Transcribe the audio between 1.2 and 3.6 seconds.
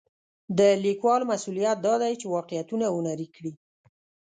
مسوولیت دا دی چې واقعیتونه هنري کړي.